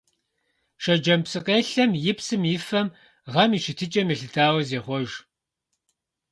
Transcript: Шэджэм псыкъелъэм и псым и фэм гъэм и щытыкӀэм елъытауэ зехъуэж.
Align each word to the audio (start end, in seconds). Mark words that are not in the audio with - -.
Шэджэм 0.83 1.21
псыкъелъэм 1.25 1.91
и 2.09 2.13
псым 2.17 2.41
и 2.53 2.57
фэм 2.67 2.87
гъэм 3.33 3.49
и 3.57 3.59
щытыкӀэм 3.63 4.07
елъытауэ 4.13 4.61
зехъуэж. 4.67 5.09